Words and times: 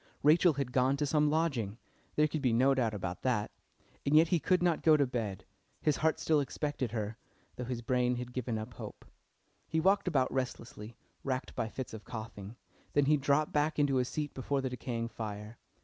Rachel 0.23 0.53
had 0.53 0.71
gone 0.71 0.97
to 0.97 1.05
some 1.05 1.29
lodging 1.29 1.77
there 2.15 2.27
could 2.27 2.41
be 2.41 2.53
no 2.53 2.73
doubt 2.73 2.95
about 2.95 3.21
that. 3.21 3.51
And 4.03 4.15
yet 4.15 4.29
he 4.29 4.39
could 4.39 4.63
not 4.63 4.81
go 4.81 4.97
to 4.97 5.05
bed, 5.05 5.45
his 5.79 5.97
heart 5.97 6.19
still 6.19 6.39
expected 6.39 6.91
her, 6.91 7.17
though 7.55 7.65
his 7.65 7.83
brain 7.83 8.15
had 8.15 8.33
given 8.33 8.57
up 8.57 8.73
hope. 8.73 9.05
He 9.67 9.79
walked 9.79 10.07
about 10.07 10.33
restlessly, 10.33 10.97
racked 11.23 11.53
by 11.53 11.69
fits 11.69 11.93
of 11.93 12.03
coughing, 12.03 12.55
then 12.93 13.05
he 13.05 13.15
dropped 13.15 13.51
back 13.53 13.77
into 13.77 13.97
his 13.97 14.07
seat 14.09 14.33
before 14.33 14.59
the 14.59 14.71
decaying 14.71 15.09
fire. 15.09 15.59